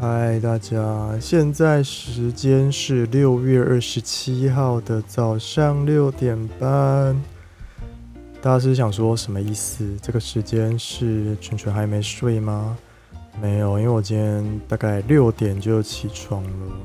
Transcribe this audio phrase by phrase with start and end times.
[0.00, 7.14] 嗨，大家，现在时间是六月二十七号的早上六点半。
[8.40, 9.94] 大家是想说什么意思？
[10.00, 12.78] 这个时间是纯纯还没睡吗？
[13.42, 16.76] 没有，因为我今天大概六点就起床了。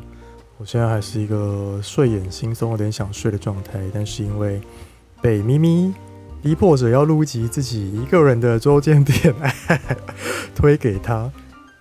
[0.58, 4.60] 我现在还是一个睡眼惺忪、有点想睡的状态，但是因为
[5.22, 5.94] 被咪咪
[6.44, 9.80] 逼迫着要录一集自己一个人的周间电台，
[10.54, 11.32] 推给他。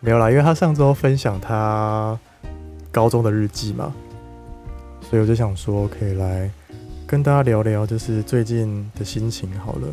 [0.04, 2.18] 没有啦，因为他上周分享他
[2.92, 3.90] 高中的日记嘛，
[5.00, 6.50] 所以我就想说可以来
[7.06, 9.88] 跟大家聊聊，就是最近的心情好了。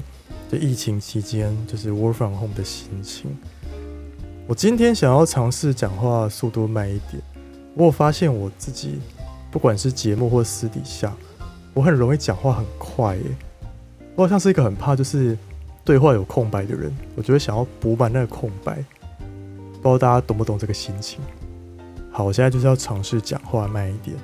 [0.51, 3.31] 就疫情期间，就是 work from home 的心情。
[4.47, 7.23] 我今天想要尝试讲话速度慢一点，
[7.73, 8.99] 我有发现我自己，
[9.49, 11.15] 不管是节目或私底下，
[11.73, 13.23] 我很容易讲话很快耶。
[14.17, 15.37] 我好像是一个很怕就是
[15.85, 18.83] 对话有空白的人，我就会想要补满那个空白。
[19.81, 21.19] 不知道大家懂不懂这个心情？
[22.11, 24.15] 好，我现在就是要尝试讲话慢一点。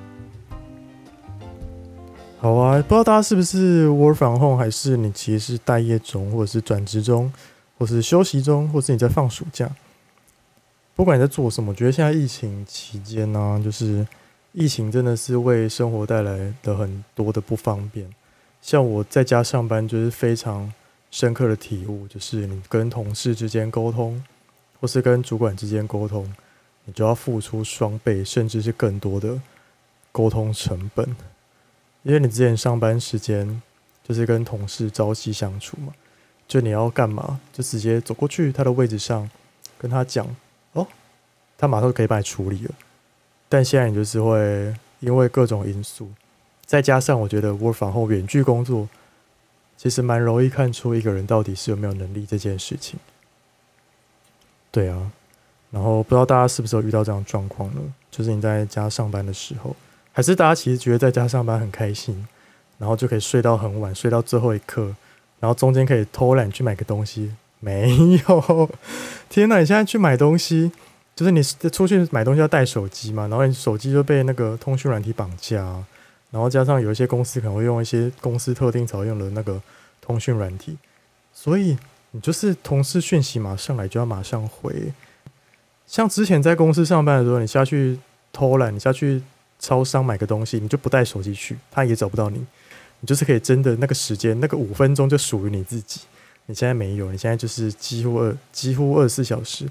[2.40, 7.32] 好啊，不知道大家是不是 work from home，还是你其实是待业中，或者是转职中，
[7.76, 9.68] 或是休息中，或是你在放暑假。
[10.94, 14.06] 不管你在做什么，我觉得现在疫情期间呢、就是
[14.52, 18.08] 疫情真的是为生活带来的很多的不方便。
[18.62, 20.72] 像我在家上班，就是非常
[21.10, 24.22] 深刻的体悟，就是你跟同事之间沟通。
[24.80, 26.32] 或是跟主管之间沟通，
[26.84, 29.40] 你就要付出双倍甚至是更多的
[30.12, 31.16] 沟通成本，
[32.02, 33.60] 因为你之前上班时间
[34.06, 35.92] 就是跟同事朝夕相处嘛，
[36.46, 39.28] 就你要干嘛，就直接走过去他的位置上
[39.76, 40.26] 跟他讲，
[40.72, 40.86] 哦，
[41.56, 42.74] 他马上就可以帮你处理了。
[43.48, 46.10] 但现在你就是会因为各种因素，
[46.64, 48.88] 再加上我觉得 work from home 远距工作，
[49.76, 52.98] 其实蛮容易看出一个人到底是有没有能力这件事情。
[54.70, 55.10] 对啊，
[55.70, 57.80] 然后不知道大家是不是有遇到这样状况呢？
[58.10, 59.74] 就是你在家上班的时候，
[60.12, 62.26] 还是大家其实觉得在家上班很开心，
[62.78, 64.94] 然后就可以睡到很晚，睡到最后一刻，
[65.40, 67.34] 然后中间可以偷懒去买个东西。
[67.60, 67.96] 没
[68.28, 68.70] 有，
[69.28, 69.58] 天哪！
[69.58, 70.70] 你现在去买东西，
[71.16, 75.56] 就是你出去买东西要带手机嘛，然后你手机就被那个通讯软体绑架，
[76.30, 79.60] 然后加上有一些公司可能会用一些公司特定常用的那个
[80.00, 80.76] 通讯软体，
[81.32, 81.76] 所以。
[82.12, 84.92] 你就是同事讯息马上来就要马上回，
[85.86, 87.98] 像之前在公司上班的时候，你下去
[88.32, 89.22] 偷懒，你下去
[89.58, 92.44] 超商买个东西，你就不带手机去，他也找不到你。
[93.00, 96.00] 你就是可以真的那个时间，那个五分钟就属于你自己。
[96.46, 99.68] 你现在没有，你现在就是几乎二几乎二十四小时，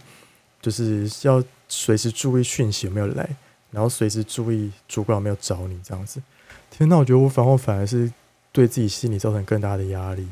[0.62, 3.28] 就是要随时注意讯息有没有来，
[3.72, 6.22] 然后随时注意主管有没有找你这样子。
[6.70, 8.12] 天哪，我觉得我反而反而是
[8.52, 10.28] 对自己心理造成更大的压力。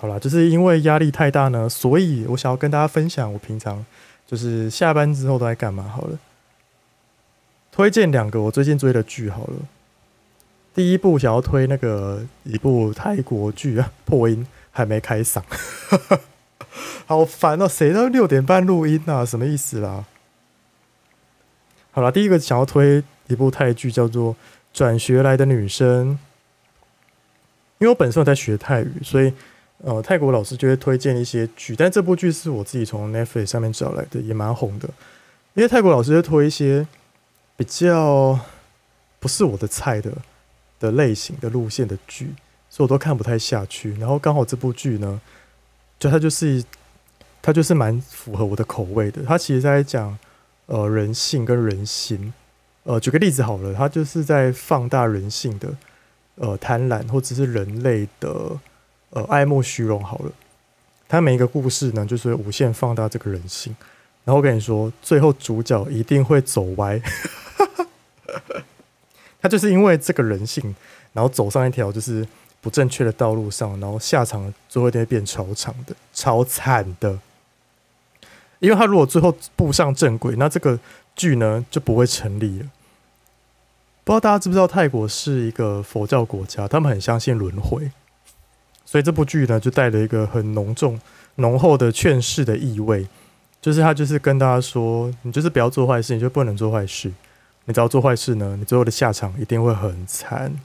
[0.00, 3.84] 好啦，就是因为压力太大呢，所以我想要跟大家分享我平常
[4.26, 5.82] 就是下班之后都在干嘛。
[5.82, 6.18] 好了，
[7.70, 9.28] 推荐两个我最近追的剧。
[9.28, 9.56] 好了，
[10.74, 15.42] 第一部想要推那个一部泰国剧啊，破音还没开嗓，
[17.04, 17.68] 好烦哦！
[17.68, 19.26] 谁都六点半录音啊？
[19.26, 20.06] 什么意思啦？
[21.90, 24.32] 好了，第一个想要推一部泰剧，叫做
[24.72, 26.06] 《转学来的女生》，
[27.76, 29.34] 因为我本身有在学泰语，所以。
[29.82, 34.86] 呃，泰国老师就会推荐一些剧，但这部剧是我自己从 Netflix 上面找来的，也蛮红的。
[35.54, 36.86] 因为泰国老师会推一些
[37.56, 38.38] 比较
[39.18, 40.12] 不是我的菜的
[40.78, 42.34] 的类型的路线的剧，
[42.68, 43.94] 所以我都看不太下去。
[43.94, 45.18] 然后刚好这部剧呢，
[45.98, 46.62] 就它就是
[47.40, 49.22] 它就是蛮符合我的口味的。
[49.26, 50.18] 它其实在讲
[50.66, 52.32] 呃人性跟人心。
[52.84, 55.74] 呃，举个例子好了，它就是在放大人性的
[56.34, 58.58] 呃贪婪或者是人类的。
[59.10, 60.32] 呃，爱慕虚荣好了，
[61.08, 63.74] 他每一个故事呢，就是无限放大这个人性。
[64.24, 67.00] 然后我跟你说，最后主角一定会走歪，
[69.40, 70.74] 他就是因为这个人性，
[71.12, 72.24] 然后走上一条就是
[72.60, 77.18] 不正确的道路上，然后下场最后一定会变超长的、超惨的。
[78.60, 80.78] 因为他如果最后步上正轨，那这个
[81.16, 82.66] 剧呢就不会成立了。
[84.04, 87.90] 不知道大家知不知道，泰国是一个佛教国家，他们很相信轮回。
[88.90, 91.00] 所以这部剧呢，就带了一个很浓重、
[91.36, 93.06] 浓厚的劝世的意味，
[93.62, 97.12] 就是他就是跟大家说，你就是不要做坏事，你就不能做坏事。
[97.66, 100.60] 你只要做坏事呢，你最后的下场一定会很惨。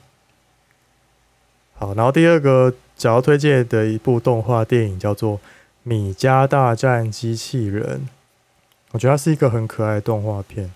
[1.75, 5.37] 好，然后第二个想要推荐的一部动画电影叫做
[5.83, 7.99] 《米家大战机器人》，
[8.93, 10.73] 我觉得它是一个很可爱的动画片。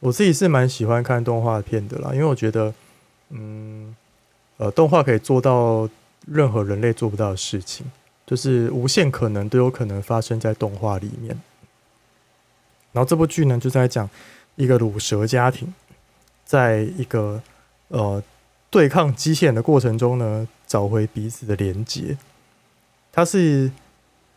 [0.00, 2.74] 我自己是蛮喜欢看动画片的啦，因为我觉得，
[3.30, 3.96] 嗯，
[4.58, 5.88] 呃，动画可以做到。
[6.26, 7.86] 任何人类做不到的事情，
[8.26, 11.40] 就是无限可能都有可能发生在动画里面。
[12.92, 14.08] 然后这部剧呢，就在讲
[14.56, 15.72] 一个鲁蛇家庭，
[16.44, 17.42] 在一个
[17.88, 18.22] 呃
[18.68, 22.18] 对抗机器人的过程中呢，找回彼此的连接。
[23.12, 23.70] 它是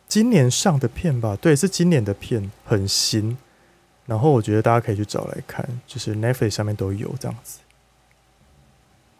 [0.08, 1.36] 今年上的片吧？
[1.40, 3.36] 对，是今年的片，很新。
[4.06, 7.60] 然后我觉得大家可以去找来看，就是 Netflix 上面都有这样子。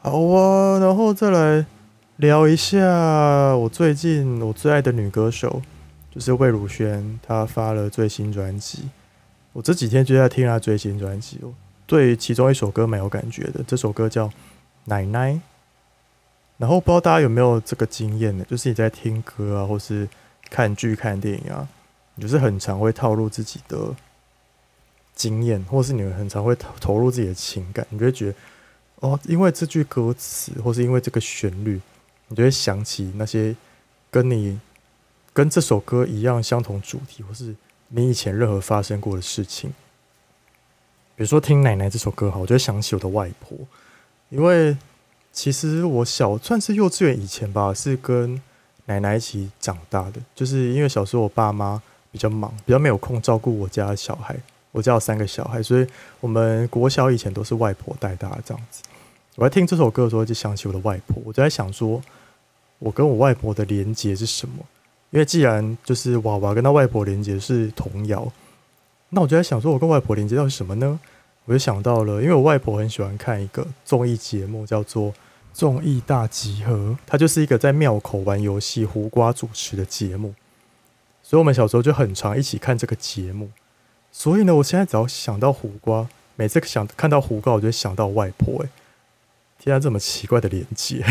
[0.02, 1.64] 好啊，然后再来
[2.18, 5.60] 聊一下我最近我最爱的女歌手，
[6.12, 8.88] 就是魏如萱，她发了最新专辑。
[9.52, 11.40] 我这几天就在听她最新专辑，
[11.86, 14.28] 对其中一首歌蛮有感觉的，这首歌叫
[14.84, 15.32] 《奶奶》。
[16.56, 18.46] 然后不知道大家有没有这个经验呢？
[18.48, 20.08] 就是你在听歌啊，或是
[20.48, 21.66] 看剧、看电影啊，
[22.14, 23.92] 你就是很常会套路自己的
[25.16, 28.34] 经验，或是你很常会投投入自己的情感，你就会觉得
[29.00, 31.80] 哦，因为这句歌词，或是因为这个旋律，
[32.34, 33.54] 你就会想起那些
[34.10, 34.58] 跟你
[35.32, 37.54] 跟这首歌一样相同主题，或是
[37.88, 39.70] 你以前任何发生过的事情。
[41.14, 43.56] 比如说听《奶奶》这首歌，哈，我就会想起我的外婆，
[44.30, 44.76] 因为。
[45.36, 48.40] 其实我小算是幼稚园以前吧，是跟
[48.84, 50.22] 奶奶一起长大的。
[50.32, 51.82] 就是因为小时候我爸妈
[52.12, 54.36] 比较忙，比较没有空照顾我家的小孩。
[54.70, 55.84] 我家有三个小孩，所以
[56.20, 58.84] 我们国小以前都是外婆带大的这样子。
[59.34, 61.20] 我在听这首歌的时候，就想起我的外婆。
[61.24, 62.00] 我就在想说，
[62.78, 64.64] 我跟我外婆的连结是什么？
[65.10, 68.32] 因为既然就是娃娃跟他外婆连结是童谣，
[69.10, 70.98] 那我就在想说，我跟外婆连接到什么呢？
[71.44, 75.12] 我就想到了，因为我外婆很喜欢看一个综艺节目，叫做
[75.52, 76.72] 《综艺大集合》，
[77.06, 80.34] 它就是一个在庙口玩游戏、胡瓜主持的节目，
[81.22, 83.50] 所以我们小时候就很常一起看这个节目。
[84.10, 88.64] 所以呢，我现在只要想到胡瓜，每次想看到胡瓜，我就想到外婆。
[88.64, 88.68] 哎，
[89.58, 91.04] 天啊，这么奇怪的连接。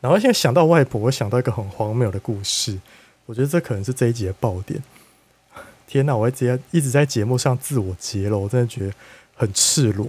[0.00, 2.78] 然后现在想到外婆，我想到一个很荒谬的故事，
[3.26, 4.82] 我觉得这可能是这一集的爆点。
[5.86, 6.14] 天哪！
[6.14, 8.92] 我直接一直在节目上自我揭露，我真的觉得
[9.34, 10.06] 很赤裸。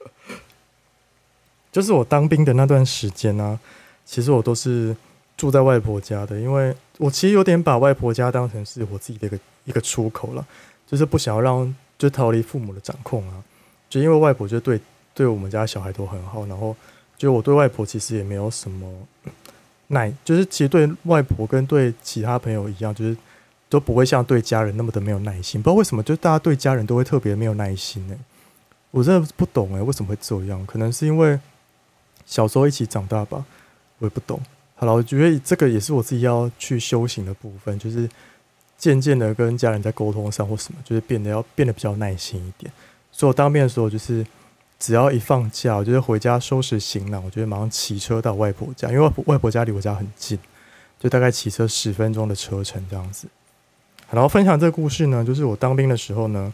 [1.70, 3.60] 就是我当兵的那段时间呢、啊，
[4.06, 4.96] 其实我都是
[5.36, 10.46] 住在外婆家的，因为我其实有点把外婆家当成是我自己的一个一个出口了，
[10.86, 13.44] 就是不想要让就逃离父母的掌控啊。
[13.90, 14.80] 就因为外婆就对
[15.12, 16.74] 对我们家小孩都很好，然后
[17.16, 18.90] 就我对外婆其实也没有什么
[19.88, 23.16] 耐，就是其实对外婆跟对其他朋友一样，就是。
[23.68, 28.16] 都不会像对家人那么的没有耐心，不知道为什么，就大家对家人都会特别没有耐心呢？
[28.92, 30.64] 我真的不懂哎，为什么会这样？
[30.66, 31.36] 可能是因为
[32.24, 33.44] 小时候一起长大吧，
[33.98, 34.40] 我也不懂。
[34.76, 38.08] 好了，我觉得这个也是我自己要去修行的部分，就是
[38.78, 42.72] 渐渐的跟家人在沟通上或什么，就是变得要变得比较耐心一点。
[43.10, 44.24] 所以我当面的时候，就是
[44.78, 50.38] 只要一放假，我就回家收拾行囊，我就马上骑车到外婆家，因为外婆外婆家离我家很近，
[50.98, 53.26] 就大概骑车十分钟的车程这样子。
[54.10, 56.52] 然后分享这个故事呢，就是我当兵的时候呢，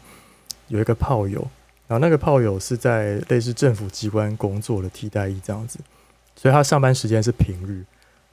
[0.69, 1.41] 有一个炮友，
[1.87, 5.79] 然后那个炮友是在类似政府机关工作的替代役这样子，
[6.37, 7.85] 所以他上班时间是平日。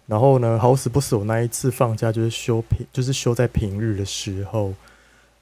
[0.05, 4.73] 然后呢，好死不死，我那一次放假就是休平，就是休在平日的时候，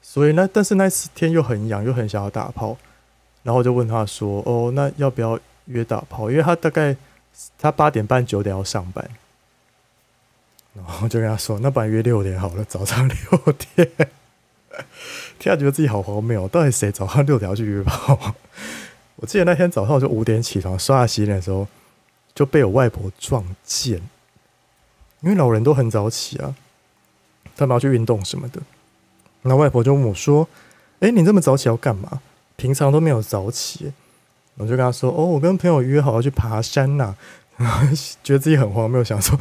[0.02, 2.76] 所以那但是那次天又很痒，又很想要打炮，
[3.48, 6.94] 然后就问他说：“哦，那要不要约打炮？”因为他大概
[7.58, 9.10] 他八点半九点要上班。
[10.74, 13.88] 然后就跟他说：“那不然约六点好了，早上六点。”
[15.40, 16.46] 天啊，觉得自己好荒谬！
[16.48, 18.34] 到底谁早上六点要去约炮？
[19.16, 21.66] 我记得那天早上我就五点起床，刷牙洗脸的时候
[22.34, 23.96] 就被我外婆撞见，
[25.22, 26.54] 因为老人都很早起啊，
[27.56, 28.60] 他们要去运动什么的。
[29.40, 30.46] 那外婆就问我说
[31.00, 32.20] ：“哎，你这么早起要干嘛？
[32.58, 33.90] 平常都没有早起。”
[34.58, 37.14] 我就跟他说：“哦，我跟朋友约好要去爬山呐。”
[37.56, 37.84] 然后
[38.22, 39.36] 觉得自己很荒谬，想说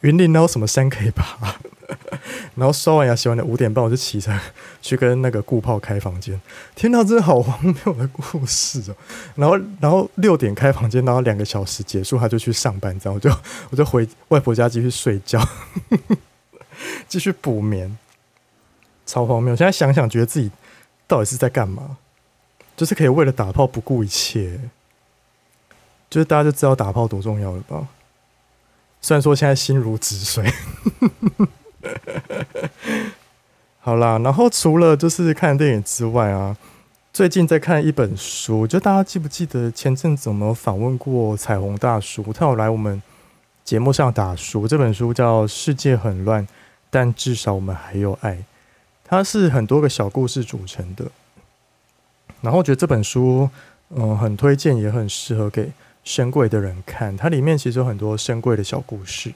[0.00, 1.56] 云林哪有什么山可以爬？
[2.56, 4.38] 然后刷完牙洗完脸，五点半我就起床
[4.82, 6.38] 去跟那个顾炮开房间。
[6.74, 8.96] 天哪，真的好荒谬的故事哦！
[9.36, 13.30] 然后，然后六点开房间，然后两个小时结束，他就去上班，这样我就
[13.70, 15.40] 我就回外婆家继续睡觉，
[17.08, 17.96] 继续补眠，
[19.06, 19.56] 超荒谬！
[19.56, 20.50] 现在想想，觉得自己
[21.06, 21.96] 到底是在干嘛？
[22.82, 24.58] 就是可以为了打炮不顾一切。
[26.10, 27.86] 就是大家就知道打炮多重要了吧？
[29.00, 30.52] 虽然说现在心如止水。
[33.78, 36.56] 好啦，然后除了就是看电影之外啊，
[37.12, 43.00] 最近在看一本书，就大家记不记得前阵子我们访问过彩虹大叔，他有来我们
[43.62, 44.66] 节目上打书。
[44.66, 46.48] 这本书叫《世界很乱，
[46.90, 48.32] 但至少我们还有爱》，
[49.04, 51.04] 它是很多个小故事组成的。
[52.42, 53.48] 然后我觉得这本书，
[53.88, 55.72] 嗯，很推荐，也很适合给。
[56.04, 59.32] 深柜的人看，它里面其实有很多深柜的小故事，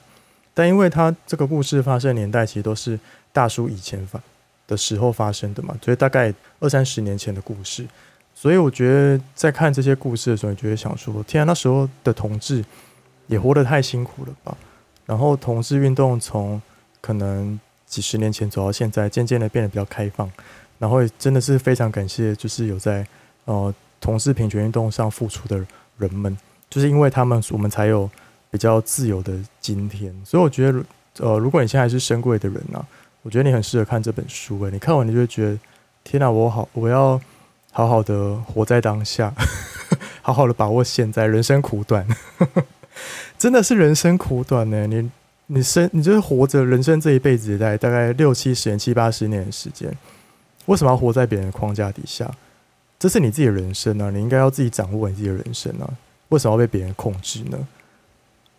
[0.53, 2.99] 但因为它这个故事发生年代其实都是
[3.31, 4.21] 大叔以前发
[4.67, 7.87] 的时候发生的嘛，所以大概二三十年前的故事。
[8.35, 12.61] 所以我觉得在看这些故事的时候，你就会想说：天啊，那时候的同志
[13.27, 14.57] 也活得太辛苦了吧？
[15.05, 16.61] 然后同志运动从
[16.99, 20.29] 可能几十年前走到现在，渐渐的变得比较开放。
[20.79, 23.05] 然后也真的是非常感谢，就是有在
[23.45, 25.57] 呃同事平权运动上付出的
[25.97, 26.37] 人们，
[26.69, 28.09] 就是因为他们，我们才有
[28.51, 30.13] 比较自由的今天。
[30.23, 30.83] 所以我觉得，
[31.19, 32.85] 呃，如果你现在还是深柜的人啊，
[33.23, 34.61] 我觉得你很适合看这本书。
[34.63, 35.59] 诶，你看完你就会觉得，
[36.03, 37.19] 天哪，我好，我要
[37.71, 39.33] 好好的活在当下，
[40.21, 41.25] 好好的把握现在。
[41.25, 42.07] 人生苦短，
[43.37, 44.85] 真的是人生苦短呢。
[44.85, 45.09] 你
[45.47, 49.91] 你生你就是活着，人生这一辈子在大概六七十年、七八十年的时间。
[50.67, 52.31] 为什么要活在别人的框架底下？
[52.99, 54.09] 这是你自己的人生啊！
[54.09, 55.85] 你应该要自己掌握你自己的人生啊！
[56.29, 57.67] 为什么要被别人控制呢？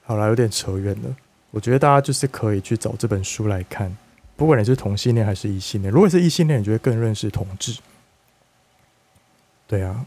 [0.05, 1.17] 好了，有点扯远了。
[1.51, 3.97] 我觉得大家就是可以去找这本书来看，
[4.37, 5.93] 不管你是同性恋还是异性恋。
[5.93, 7.79] 如果是异性恋，你就会更认识同志。
[9.67, 10.07] 对啊，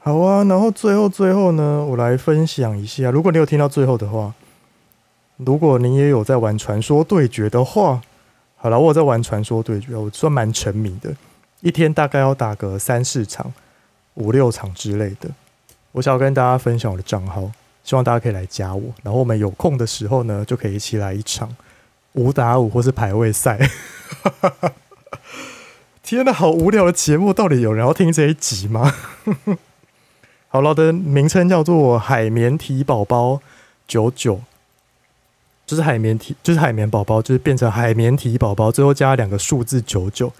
[0.00, 0.42] 好啊。
[0.44, 3.12] 然后最后最后呢，我来分享一下。
[3.12, 4.34] 如果你有听到最后的话，
[5.36, 8.02] 如果你也有在玩传说对决的话。
[8.62, 11.12] 好了，我在玩传说对决，我算蛮沉迷的，
[11.62, 13.52] 一天大概要打个三四场、
[14.14, 15.28] 五六场之类的。
[15.90, 17.50] 我想要跟大家分享我的账号，
[17.82, 21.48] 希望大家可以来加我，然后我们有空的时候呢，就可以一起来一场
[22.12, 23.58] 五打五或是排位赛。
[26.04, 28.94] 天哪，好无聊的节目，到底有人要听这一集吗？
[30.46, 33.40] 好了，的名称叫做海绵体宝宝
[33.88, 34.42] 九九。
[35.64, 40.32] 就是海绵体，就是海绵宝宝，就是变成海绵体宝宝，最后加两个数字九九。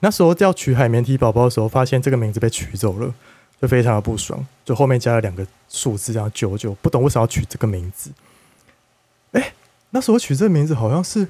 [0.00, 3.12] 那时候要取海绵体宝宝的时候，发现这个名字被取走了，
[3.60, 4.46] 就非常的不爽。
[4.64, 8.10] 就后面加了两个数字，然后九九，不懂为什么要取这个名字。
[9.32, 9.52] 哎、
[9.90, 11.26] 那时候取这个名字好像是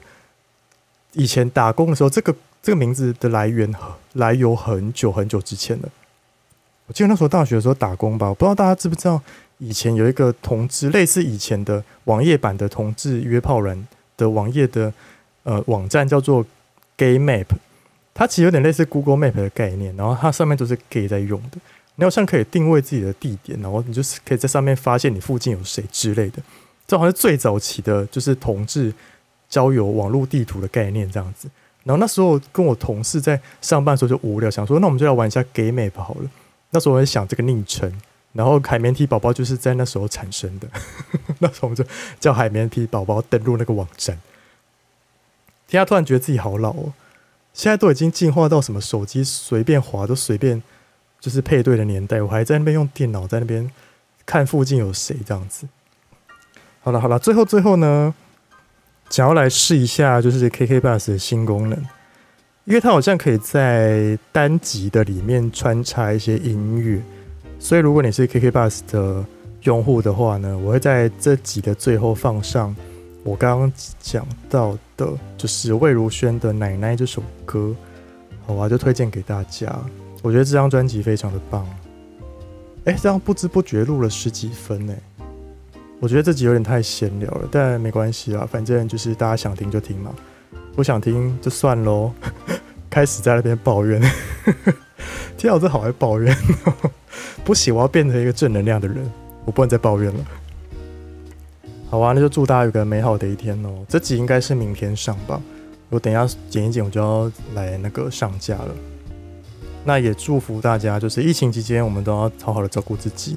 [1.12, 3.72] 以前打工的时候，这个这个名字的来源
[4.12, 5.88] 来由很久很久之前了。
[6.86, 9.22] 我记得那时候大学的时候打工吧，我不知道大家知不知道。
[9.60, 13.86] 以前有一个同志，类似以前的网页版的同志约炮软
[14.16, 14.92] 的网页的
[15.44, 16.44] 呃网站，叫做
[16.96, 17.46] Gay Map。
[18.12, 21.58] 它其实有点类似 Google Map 的概念，然后它上面都是 gay 在用的。
[21.94, 26.42] 你好像可以定位自己的地点，然后你就是可以在上面发现你附近有谁之类的。
[26.86, 28.92] 这好像是最早期的，就是同志
[29.48, 31.48] 交友网络地图的概念这样子。
[31.84, 36.30] 然后那时候跟我同事在上班的时候就无聊，想说那我们就来玩一下 Gay Map 好了。
[36.70, 37.92] 那时候我在想这个昵称。
[38.32, 40.68] 然后海绵体宝宝就是在那时候产生的，
[41.40, 41.84] 那时候我们就
[42.20, 44.18] 叫海绵体宝宝登录那个网站。
[45.66, 46.92] 天啊，突然觉得自己好老哦！
[47.52, 50.62] 现在都已经进化到什么手机随便滑都随便
[51.18, 53.70] 就是配对的年代，我还在那边用电脑在那边
[54.24, 55.66] 看附近有谁这样子。
[56.80, 58.14] 好了好了，最后最后呢，
[59.10, 61.78] 想要来试一下就是 KKBus 的新功能，
[62.64, 67.02] 因为它好像可以在单集的里面穿插一些音乐。
[67.62, 69.24] 所以，如果你是 KK Bus 的
[69.64, 72.74] 用户的话呢，我会在这集的最后放上
[73.22, 77.76] 我刚刚讲到的，就是魏如萱的《奶奶》这首歌，
[78.46, 79.78] 好啊，就推荐给大家。
[80.22, 81.68] 我觉得这张专辑非常的棒。
[82.86, 84.94] 哎，这样不知不觉录了十几分呢。
[86.00, 90.12] 我觉得这集有点太闲聊了，但没关系啦，反正就是大家想听就听嘛，
[90.74, 92.10] 不想听就算喽。
[92.88, 94.00] 开始在那边抱怨，
[95.36, 96.34] 天啊，我这好爱抱怨。
[97.44, 99.10] 不行，我要变成一个正能量的人，
[99.44, 100.20] 我不能再抱怨了。
[101.88, 103.84] 好啊，那就祝大家有个美好的一天哦。
[103.88, 105.40] 这集应该是明天上吧，
[105.88, 108.74] 我等一下剪一剪，我就要来那个上架了。
[109.84, 113.36] 那也祝福大家，就是疫情期间我们都要好好的照顾自己。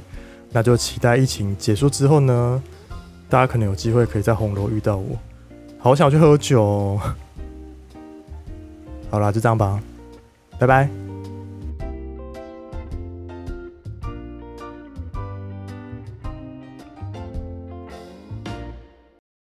[0.51, 2.61] 那就期待疫情结束之后呢，
[3.27, 5.17] 大家可能有机会可以在红楼遇到我。
[5.79, 7.01] 好想去喝酒哦。
[9.09, 9.81] 好啦，就这样吧，
[10.59, 11.02] 拜拜。